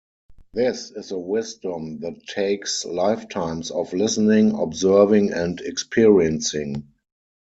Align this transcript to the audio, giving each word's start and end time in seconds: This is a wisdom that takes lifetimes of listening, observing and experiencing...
This 0.55 0.89
is 0.89 1.11
a 1.11 1.19
wisdom 1.19 1.99
that 1.99 2.25
takes 2.25 2.85
lifetimes 2.85 3.69
of 3.69 3.93
listening, 3.93 4.55
observing 4.59 5.31
and 5.31 5.59
experiencing... 5.61 6.87